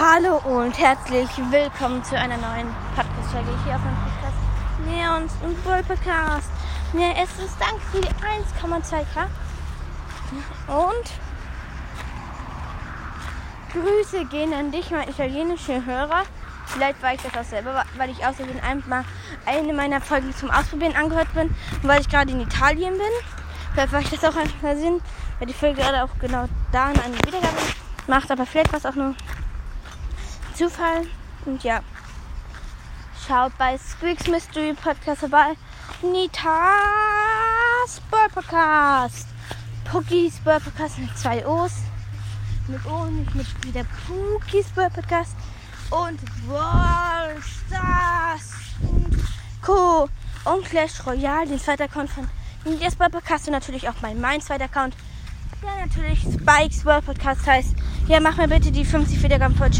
[0.00, 4.38] Hallo und herzlich willkommen zu einer neuen Podcast-Folge hier auf meinem Podcast
[4.86, 6.48] Neons und Bull Podcast.
[6.92, 9.26] Mir ist es danke für die 1,2k
[10.68, 11.10] und
[13.72, 16.22] Grüße gehen an dich, mein italienischer Hörer.
[16.66, 19.04] Vielleicht war ich das auch selber, weil ich außerdem einmal
[19.46, 21.48] eine meiner Folgen zum Ausprobieren angehört bin
[21.82, 23.12] und weil ich gerade in Italien bin.
[23.72, 25.00] Vielleicht war ich das auch einfach Sinn,
[25.40, 27.56] weil die Folge gerade auch genau da eine Wiedergabe
[28.06, 29.16] macht, aber vielleicht war es auch nur
[30.58, 31.06] Zufall.
[31.46, 31.82] Und ja,
[33.24, 35.54] schaut bei Squeaks Mystery Podcast vorbei.
[36.02, 36.42] Nitas
[38.10, 39.28] Boy Podcast.
[39.84, 41.74] Pookies Boy Podcast mit zwei O's.
[42.66, 45.36] Mit O, nicht mit wieder Pookies Boy Podcast.
[45.90, 49.12] Und Brawl und
[49.62, 50.08] Co.
[50.44, 52.28] Und Clash Royale, den zweiten Account von
[52.64, 54.96] Nitas Boy Podcast und natürlich auch mein, mein zweiter Account.
[55.62, 57.76] Der natürlich Spikes World Podcast heißt.
[58.08, 59.70] Ja, mach mir bitte die 50 Wiedergaben voll.